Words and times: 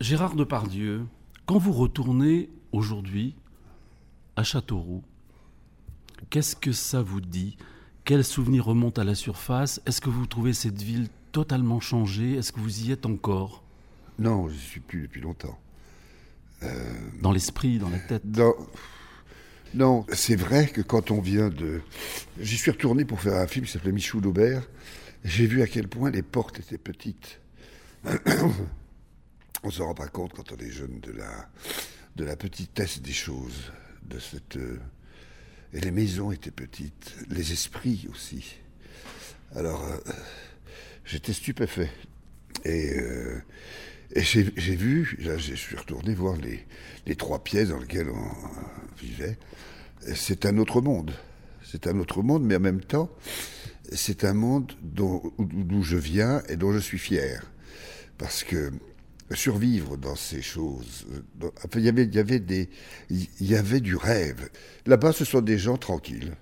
Gérard 0.00 0.34
Depardieu, 0.34 1.06
quand 1.46 1.56
vous 1.56 1.72
retournez 1.72 2.50
aujourd'hui 2.72 3.34
à 4.36 4.42
Châteauroux, 4.42 5.02
qu'est-ce 6.28 6.54
que 6.54 6.72
ça 6.72 7.00
vous 7.00 7.22
dit? 7.22 7.56
Quels 8.04 8.24
souvenirs 8.24 8.66
remontent 8.66 9.00
à 9.00 9.04
la 9.04 9.14
surface? 9.14 9.80
Est-ce 9.86 10.02
que 10.02 10.10
vous 10.10 10.26
trouvez 10.26 10.52
cette 10.52 10.82
ville 10.82 11.08
totalement 11.32 11.80
changée? 11.80 12.34
Est-ce 12.34 12.52
que 12.52 12.60
vous 12.60 12.84
y 12.84 12.92
êtes 12.92 13.06
encore? 13.06 13.62
Non, 14.18 14.48
je 14.48 14.54
ne 14.54 14.58
suis 14.58 14.80
plus 14.80 15.02
depuis 15.02 15.22
longtemps. 15.22 15.58
Euh, 16.62 16.68
dans 17.22 17.32
l'esprit, 17.32 17.78
dans 17.78 17.88
la 17.88 17.98
tête? 17.98 18.22
Non, 19.74 20.04
c'est 20.12 20.36
vrai 20.36 20.68
que 20.68 20.82
quand 20.82 21.10
on 21.10 21.22
vient 21.22 21.48
de... 21.48 21.80
J'y 22.38 22.58
suis 22.58 22.70
retourné 22.70 23.06
pour 23.06 23.20
faire 23.20 23.40
un 23.40 23.46
film 23.46 23.64
qui 23.64 23.72
s'appelait 23.72 23.92
Michou 23.92 24.20
d'Aubert. 24.20 24.62
J'ai 25.24 25.46
vu 25.46 25.62
à 25.62 25.66
quel 25.66 25.88
point 25.88 26.10
les 26.10 26.22
portes 26.22 26.60
étaient 26.60 26.76
petites. 26.76 27.40
on 29.66 29.70
ne 29.70 29.72
se 29.74 29.82
rend 29.82 29.94
pas 29.94 30.06
compte 30.06 30.32
quand 30.32 30.52
on 30.52 30.56
est 30.58 30.70
jeune 30.70 31.00
de 31.00 31.10
la, 31.10 31.48
de 32.14 32.24
la 32.24 32.36
petitesse 32.36 33.02
des 33.02 33.12
choses, 33.12 33.72
de 34.04 34.20
cette... 34.20 34.56
Et 35.72 35.80
les 35.80 35.90
maisons 35.90 36.30
étaient 36.30 36.52
petites, 36.52 37.16
les 37.28 37.52
esprits 37.52 38.06
aussi. 38.08 38.58
Alors, 39.56 39.84
euh, 39.84 39.98
j'étais 41.04 41.32
stupéfait. 41.32 41.90
Et, 42.64 42.96
euh, 42.96 43.42
et 44.12 44.22
j'ai 44.22 44.76
vu, 44.76 45.18
là, 45.18 45.36
je 45.36 45.54
suis 45.56 45.74
retourné 45.74 46.14
voir 46.14 46.36
les, 46.36 46.64
les, 47.04 47.16
trois 47.16 47.42
pièces 47.42 47.70
dans 47.70 47.80
lesquelles 47.80 48.10
on 48.10 49.02
vivait. 49.02 49.36
C'est 50.14 50.46
un 50.46 50.58
autre 50.58 50.80
monde. 50.80 51.10
C'est 51.64 51.88
un 51.88 51.98
autre 51.98 52.22
monde, 52.22 52.44
mais 52.44 52.54
en 52.54 52.60
même 52.60 52.82
temps, 52.82 53.10
c'est 53.92 54.22
un 54.24 54.32
monde 54.32 54.72
d'où 54.80 55.82
je 55.82 55.96
viens 55.96 56.44
et 56.48 56.54
dont 56.54 56.72
je 56.72 56.78
suis 56.78 57.00
fier. 57.00 57.50
Parce 58.16 58.44
que 58.44 58.70
survivre 59.34 59.96
dans 59.96 60.16
ces 60.16 60.42
choses. 60.42 61.06
il, 61.74 61.80
y 61.80 61.88
avait, 61.88 62.04
il, 62.04 62.14
y 62.14 62.18
avait 62.18 62.40
des, 62.40 62.68
il 63.10 63.28
y 63.40 63.56
avait 63.56 63.80
du 63.80 63.96
rêve. 63.96 64.48
Là-bas, 64.86 65.12
ce 65.12 65.24
sont 65.24 65.40
des 65.40 65.58
gens 65.58 65.76
tranquilles. 65.76 66.36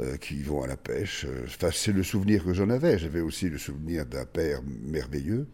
Euh, 0.00 0.16
qui 0.16 0.42
vont 0.42 0.62
à 0.62 0.68
la 0.68 0.76
pêche. 0.76 1.26
Enfin, 1.46 1.70
c'est 1.72 1.90
le 1.90 2.04
souvenir 2.04 2.44
que 2.44 2.54
j'en 2.54 2.70
avais. 2.70 3.00
J'avais 3.00 3.20
aussi 3.20 3.48
le 3.48 3.58
souvenir 3.58 4.06
d'un 4.06 4.24
père 4.26 4.60
merveilleux, 4.64 5.48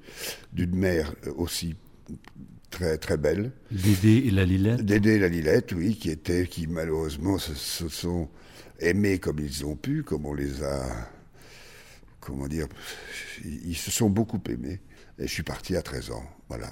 d'une 0.53 0.77
mère 0.77 1.15
aussi 1.37 1.77
très 2.69 2.99
très 2.99 3.17
belle. 3.17 3.53
Dédé 3.71 4.25
et 4.27 4.31
la 4.31 4.45
Lilette. 4.45 4.83
Dédé 4.83 5.13
et 5.13 5.19
la 5.19 5.29
Lilette, 5.29 5.73
oui, 5.73 5.97
qui 5.97 6.11
étaient, 6.11 6.47
qui 6.47 6.67
malheureusement 6.67 7.39
se, 7.39 7.55
se, 7.55 7.89
sont 7.89 8.29
aimés 8.81 9.19
comme 9.19 9.39
ils 9.39 9.65
ont 9.65 9.77
pu, 9.77 10.03
comme 10.03 10.27
on 10.27 10.35
les 10.35 10.63
a, 10.63 11.11
comment 12.21 12.47
dire, 12.47 12.67
ils 13.45 13.77
se 13.77 13.91
sont 13.91 14.11
beaucoup 14.11 14.43
aimés. 14.51 14.81
Et 15.19 15.27
je 15.27 15.33
suis 15.33 15.43
parti 15.43 15.77
à 15.77 15.83
13 15.83 16.11
ans. 16.11 16.25
Voilà. 16.49 16.71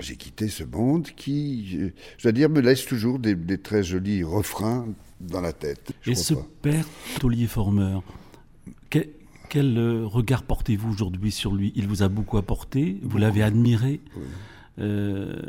J'ai 0.00 0.16
quitté 0.16 0.48
ce 0.48 0.64
monde 0.64 1.08
qui, 1.16 1.92
je 2.18 2.22
dois 2.22 2.32
dire, 2.32 2.48
me 2.48 2.60
laisse 2.60 2.84
toujours 2.86 3.18
des, 3.18 3.36
très 3.58 3.82
jolis 3.82 4.24
refrains 4.24 4.88
dans 5.20 5.40
la 5.40 5.52
tête. 5.52 5.92
Et 6.06 6.14
ce 6.14 6.34
père 6.34 6.86
taulier 7.20 7.46
formeur, 7.46 8.02
quel, 8.90 9.78
euh, 9.78 10.06
regard 10.06 10.42
portez-vous 10.42 10.90
aujourd'hui 10.90 11.30
sur 11.30 11.54
lui? 11.54 11.72
Il 11.76 11.86
vous 11.86 12.02
a 12.02 12.08
beaucoup 12.08 12.38
apporté, 12.38 12.98
vous 13.02 13.18
l'avez 13.18 13.42
admiré. 13.42 14.00
Euh, 14.78 15.40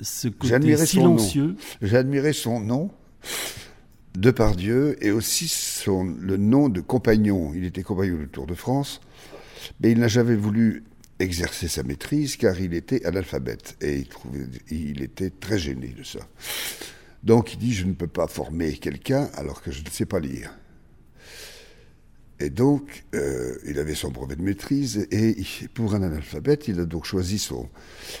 ce 0.00 0.28
côté 0.28 0.76
silencieux. 0.76 1.56
J'ai 1.80 1.96
admiré 1.96 2.32
son 2.34 2.60
nom 2.60 2.90
de 4.14 4.30
par 4.30 4.54
Dieu 4.54 4.96
et 5.04 5.10
aussi 5.10 5.48
son, 5.48 6.04
le 6.04 6.36
nom 6.36 6.68
de 6.68 6.80
compagnon. 6.80 7.52
Il 7.54 7.64
était 7.64 7.82
compagnon 7.82 8.18
du 8.18 8.28
Tour 8.28 8.46
de 8.46 8.54
France, 8.54 9.00
mais 9.80 9.92
il 9.92 9.98
n'a 9.98 10.08
jamais 10.08 10.36
voulu 10.36 10.84
exercer 11.18 11.68
sa 11.68 11.82
maîtrise 11.82 12.36
car 12.36 12.60
il 12.60 12.74
était 12.74 13.04
analphabète 13.04 13.76
et 13.80 13.96
il, 13.96 14.08
trouvait, 14.08 14.46
il 14.70 15.02
était 15.02 15.30
très 15.30 15.58
gêné 15.58 15.88
de 15.88 16.02
ça. 16.02 16.20
Donc 17.22 17.54
il 17.54 17.58
dit 17.58 17.74
je 17.74 17.84
ne 17.84 17.92
peux 17.92 18.06
pas 18.06 18.28
former 18.28 18.74
quelqu'un 18.74 19.28
alors 19.34 19.62
que 19.62 19.70
je 19.70 19.82
ne 19.82 19.90
sais 19.90 20.06
pas 20.06 20.20
lire. 20.20 20.52
Et 22.40 22.50
donc, 22.50 23.04
euh, 23.16 23.56
il 23.66 23.80
avait 23.80 23.96
son 23.96 24.10
brevet 24.10 24.36
de 24.36 24.42
maîtrise, 24.42 25.08
et 25.10 25.36
pour 25.74 25.96
un 25.96 26.04
analphabète, 26.04 26.68
il 26.68 26.78
a 26.78 26.84
donc 26.84 27.04
choisi 27.04 27.36
son, 27.36 27.68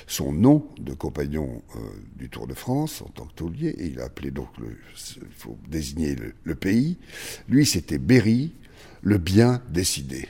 son 0.08 0.32
nom 0.32 0.66
de 0.80 0.92
compagnon 0.92 1.62
euh, 1.76 1.78
du 2.16 2.28
Tour 2.28 2.48
de 2.48 2.54
France 2.54 3.00
en 3.02 3.10
tant 3.10 3.26
que 3.26 3.34
taulier, 3.34 3.68
et 3.78 3.86
il 3.86 4.00
a 4.00 4.06
appelé 4.06 4.32
donc, 4.32 4.48
il 4.58 5.36
faut 5.36 5.56
désigner 5.68 6.16
le, 6.16 6.34
le 6.42 6.54
pays. 6.56 6.98
Lui, 7.48 7.64
c'était 7.64 7.98
Berry, 7.98 8.52
le 9.02 9.18
bien 9.18 9.62
décidé. 9.70 10.26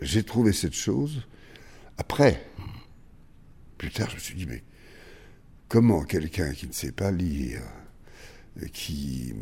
J'ai 0.00 0.24
trouvé 0.24 0.52
cette 0.52 0.74
chose 0.74 1.22
après, 2.00 2.42
plus 3.76 3.90
tard, 3.90 4.08
je 4.08 4.14
me 4.14 4.20
suis 4.20 4.34
dit, 4.34 4.46
mais 4.46 4.64
comment 5.68 6.02
quelqu'un 6.02 6.54
qui 6.54 6.66
ne 6.66 6.72
sait 6.72 6.92
pas 6.92 7.10
lire, 7.10 7.60
qui, 8.72 9.34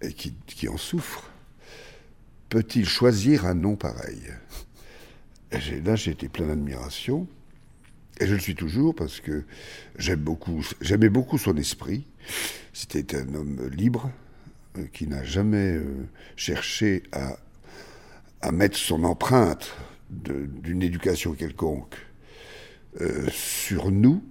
et 0.00 0.14
qui, 0.14 0.68
en 0.70 0.78
souffre, 0.78 1.30
peut-il 2.48 2.88
choisir 2.88 3.44
un 3.44 3.52
nom 3.52 3.76
pareil? 3.76 4.22
Et 5.52 5.80
Là, 5.82 5.96
j'ai 5.96 6.12
été 6.12 6.30
plein 6.30 6.46
d'admiration. 6.46 7.28
Et 8.20 8.26
je 8.26 8.32
le 8.32 8.40
suis 8.40 8.54
toujours 8.54 8.94
parce 8.94 9.20
que 9.20 9.44
j'aime 9.98 10.20
beaucoup, 10.20 10.64
j'aimais 10.80 11.10
beaucoup 11.10 11.36
son 11.36 11.58
esprit. 11.58 12.06
C'était 12.72 13.16
un 13.16 13.34
homme 13.34 13.68
libre 13.68 14.10
euh, 14.78 14.86
qui 14.94 15.06
n'a 15.06 15.24
jamais 15.24 15.74
euh, 15.74 16.08
cherché 16.36 17.02
à 17.12 18.50
mettre 18.50 18.78
son 18.78 19.04
empreinte 19.04 19.76
d'une 20.10 20.82
éducation 20.82 21.32
quelconque 21.32 21.96
euh, 23.00 23.26
sur 23.30 23.90
nous. 23.90 24.22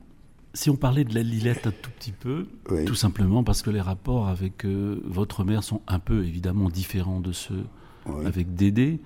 Si 0.53 0.69
on 0.69 0.77
parlait 0.77 1.03
de 1.03 1.13
la 1.13 1.21
Lilette 1.21 1.67
un 1.67 1.71
tout 1.71 1.91
petit 1.99 2.13
peu, 2.13 2.47
tout 2.85 2.95
simplement 2.95 3.43
parce 3.43 3.61
que 3.61 3.69
les 3.69 3.81
rapports 3.81 4.29
avec 4.29 4.65
euh, 4.65 5.01
votre 5.03 5.43
mère 5.43 5.63
sont 5.63 5.81
un 5.87 5.99
peu 5.99 6.23
évidemment 6.23 6.69
différents 6.69 7.19
de 7.19 7.33
ceux 7.33 7.65
avec 8.25 8.55
Dédé. 8.55 9.01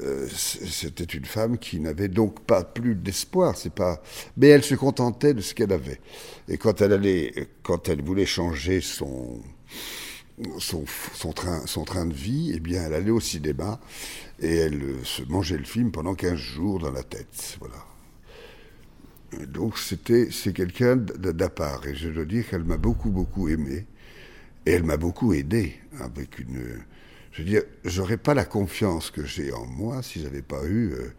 Euh, 0.00 0.26
c'était 0.28 1.04
une 1.04 1.24
femme 1.24 1.58
qui 1.58 1.78
n'avait 1.78 2.08
donc 2.08 2.40
pas 2.40 2.64
plus 2.64 2.94
d'espoir, 2.94 3.56
c'est 3.56 3.74
pas. 3.74 4.02
Mais 4.36 4.48
elle 4.48 4.62
se 4.62 4.74
contentait 4.74 5.34
de 5.34 5.40
ce 5.40 5.54
qu'elle 5.54 5.72
avait. 5.72 6.00
Et 6.48 6.56
quand 6.56 6.80
elle 6.80 6.92
allait, 6.92 7.48
quand 7.62 7.88
elle 7.88 8.02
voulait 8.02 8.26
changer 8.26 8.80
son 8.80 9.40
son, 10.58 10.84
son, 11.14 11.32
train, 11.32 11.66
son 11.66 11.84
train 11.84 12.06
de 12.06 12.12
vie, 12.12 12.52
eh 12.54 12.60
bien, 12.60 12.82
elle 12.84 12.94
allait 12.94 13.10
au 13.10 13.20
cinéma 13.20 13.80
et 14.40 14.54
elle 14.56 14.82
euh, 14.82 15.04
se 15.04 15.22
mangeait 15.22 15.58
le 15.58 15.64
film 15.64 15.90
pendant 15.90 16.14
15 16.14 16.36
jours 16.36 16.78
dans 16.78 16.90
la 16.90 17.02
tête. 17.02 17.58
Voilà. 17.60 19.46
donc, 19.46 19.78
c'était, 19.78 20.28
c'est 20.30 20.52
quelqu'un 20.52 20.96
d'à 20.96 21.48
part. 21.48 21.86
Et 21.86 21.94
je 21.94 22.08
dois 22.08 22.24
dire 22.24 22.48
qu'elle 22.48 22.64
m'a 22.64 22.76
beaucoup, 22.76 23.10
beaucoup 23.10 23.48
aimé. 23.48 23.86
Et 24.64 24.72
elle 24.72 24.84
m'a 24.84 24.96
beaucoup 24.96 25.32
aidé 25.32 25.74
avec 25.98 26.38
une. 26.38 26.62
Je 27.32 27.42
veux 27.42 27.48
dire, 27.48 27.62
j'aurais 27.84 28.18
pas 28.18 28.34
la 28.34 28.44
confiance 28.44 29.10
que 29.10 29.24
j'ai 29.24 29.52
en 29.52 29.66
moi 29.66 30.02
si 30.02 30.20
j'avais 30.20 30.42
pas 30.42 30.64
eu 30.64 30.92
euh, 30.92 31.12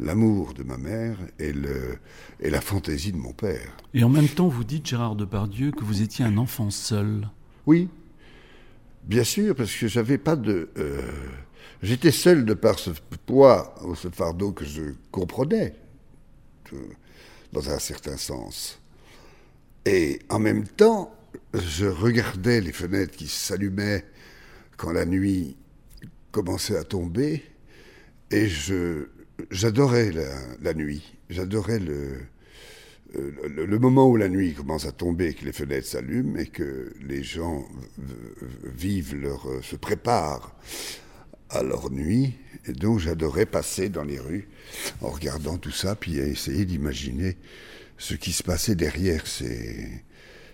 l'amour 0.00 0.54
de 0.54 0.62
ma 0.62 0.76
mère 0.76 1.18
et, 1.38 1.52
le, 1.52 1.98
et 2.40 2.50
la 2.50 2.60
fantaisie 2.60 3.12
de 3.12 3.16
mon 3.16 3.32
père. 3.32 3.76
Et 3.92 4.04
en 4.04 4.08
même 4.08 4.28
temps, 4.28 4.48
vous 4.48 4.64
dites, 4.64 4.86
Gérard 4.86 5.16
Depardieu, 5.16 5.72
que 5.72 5.84
vous 5.84 6.02
étiez 6.02 6.24
un 6.24 6.38
enfant 6.38 6.70
seul. 6.70 7.28
Oui, 7.66 7.88
Bien 9.06 9.22
sûr, 9.22 9.54
parce 9.54 9.72
que 9.74 9.86
j'avais 9.86 10.18
pas 10.18 10.34
de. 10.34 10.68
Euh, 10.78 11.00
j'étais 11.82 12.10
seul 12.10 12.44
de 12.44 12.54
par 12.54 12.78
ce 12.78 12.90
poids 13.24 13.74
ou 13.84 13.94
ce 13.94 14.08
fardeau 14.08 14.50
que 14.50 14.64
je 14.64 14.82
comprenais, 15.12 15.74
dans 17.52 17.70
un 17.70 17.78
certain 17.78 18.16
sens. 18.16 18.80
Et 19.84 20.18
en 20.28 20.40
même 20.40 20.66
temps, 20.66 21.14
je 21.54 21.86
regardais 21.86 22.60
les 22.60 22.72
fenêtres 22.72 23.16
qui 23.16 23.28
s'allumaient 23.28 24.04
quand 24.76 24.90
la 24.90 25.06
nuit 25.06 25.56
commençait 26.32 26.76
à 26.76 26.82
tomber, 26.82 27.44
et 28.32 28.48
je 28.48 29.08
j'adorais 29.50 30.10
la, 30.10 30.34
la 30.62 30.74
nuit, 30.74 31.14
j'adorais 31.30 31.78
le, 31.78 32.22
le, 33.16 33.78
moment 33.78 34.08
où 34.08 34.16
la 34.16 34.28
nuit 34.28 34.54
commence 34.54 34.86
à 34.86 34.92
tomber, 34.92 35.34
que 35.34 35.44
les 35.44 35.52
fenêtres 35.52 35.86
s'allument 35.86 36.36
et 36.38 36.46
que 36.46 36.92
les 37.00 37.22
gens 37.22 37.64
vivent 38.64 39.14
leur, 39.16 39.48
euh, 39.48 39.62
se 39.62 39.76
préparent 39.76 40.54
à 41.50 41.62
leur 41.62 41.90
nuit. 41.90 42.34
Et 42.66 42.72
donc 42.72 42.98
j'adorais 42.98 43.46
passer 43.46 43.88
dans 43.88 44.02
les 44.02 44.18
rues 44.18 44.48
en 45.00 45.08
regardant 45.08 45.56
tout 45.58 45.70
ça, 45.70 45.94
puis 45.94 46.18
essayer 46.18 46.64
d'imaginer 46.64 47.36
ce 47.98 48.14
qui 48.14 48.32
se 48.32 48.42
passait 48.42 48.74
derrière 48.74 49.26
ces, 49.26 50.02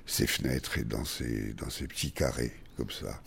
ces 0.06 0.26
fenêtres 0.26 0.78
et 0.78 0.84
dans 0.84 1.04
ces, 1.04 1.54
dans 1.54 1.70
ces 1.70 1.87
petits 1.87 2.12
carrés, 2.12 2.52
comme 2.76 2.90
ça. 2.90 3.20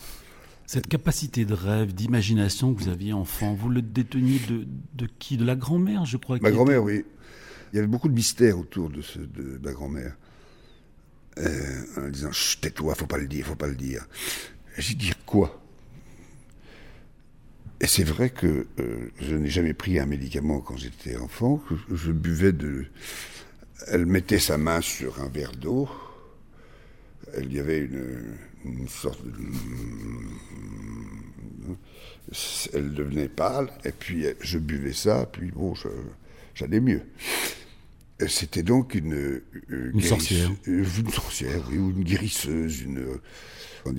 Cette 0.67 0.87
capacité 0.87 1.45
de 1.45 1.53
rêve, 1.53 1.93
d'imagination 1.93 2.73
que 2.73 2.81
vous 2.81 2.89
aviez 2.89 3.13
enfant, 3.13 3.53
vous 3.53 3.69
le 3.69 3.83
déteniez 3.83 4.39
de, 4.49 4.65
de 4.95 5.07
qui? 5.19 5.37
De 5.37 5.45
la 5.45 5.55
grand-mère, 5.55 6.05
je 6.05 6.17
crois 6.17 6.39
Ma 6.41 6.51
grand-mère, 6.51 6.83
oui. 6.83 7.05
Il 7.71 7.75
y 7.75 7.79
avait 7.79 7.87
beaucoup 7.87 8.09
de 8.09 8.13
mystères 8.13 8.57
autour 8.57 8.89
de, 8.89 9.01
ma 9.63 9.71
grand-mère. 9.71 10.15
Euh, 11.37 11.83
en 11.97 12.09
disant 12.09 12.29
tais-toi, 12.61 12.95
faut 12.95 13.07
pas 13.07 13.17
le 13.17 13.27
dire, 13.27 13.45
faut 13.45 13.55
pas 13.55 13.67
le 13.67 13.75
dire. 13.75 14.07
J'ai 14.77 14.95
dit 14.95 15.11
quoi? 15.25 15.61
Et 17.81 17.87
c'est 17.87 18.05
vrai 18.05 18.29
que 18.29 18.67
euh, 18.79 19.11
je 19.19 19.35
n'ai 19.35 19.49
jamais 19.49 19.73
pris 19.73 19.99
un 19.99 20.05
médicament 20.05 20.61
quand 20.61 20.77
j'étais 20.77 21.17
enfant, 21.17 21.61
je 21.91 22.11
buvais 22.13 22.53
de, 22.53 22.85
Elle 23.87 24.05
mettait 24.05 24.39
sa 24.39 24.57
main 24.57 24.79
sur 24.79 25.21
un 25.21 25.27
verre 25.27 25.51
d'eau. 25.51 25.89
Il 27.41 27.53
y 27.53 27.59
avait 27.59 27.79
une, 27.79 28.87
sorte 28.87 29.23
de. 29.25 29.31
Elle 32.73 32.93
devenait 32.93 33.27
pâle, 33.27 33.69
et 33.83 33.91
puis 33.91 34.25
je 34.41 34.57
buvais 34.57 34.93
ça, 34.93 35.27
puis 35.31 35.51
bon, 35.51 35.73
j'allais 36.53 36.79
mieux. 36.79 37.01
C'était 38.27 38.63
donc 38.63 38.95
une, 38.95 39.41
une 39.69 40.01
sorcière. 40.01 40.49
Une 40.65 41.09
sorcière, 41.09 41.67
oui, 41.69 41.77
ou 41.77 41.91
une 41.91 42.03
guérisseuse. 42.03 42.81
Une, 42.81 43.19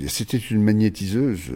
c'était 0.08 0.38
une 0.38 0.62
magnétiseuse. 0.62 1.52